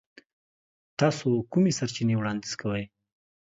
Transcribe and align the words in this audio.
تاسو 0.99 1.27
کومې 1.51 1.71
سرچینې 1.79 2.15
وړاندیز 2.17 2.53
کوئ؟ 2.61 2.83